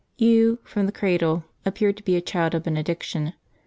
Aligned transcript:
Hugh, 0.17 0.57
from 0.63 0.87
the 0.87 0.91
cradle, 0.91 1.43
appeared 1.63 1.95
to 1.97 2.03
be 2.03 2.15
a 2.15 2.21
child 2.21 2.55
of 2.55 2.63
benediction. 2.63 3.33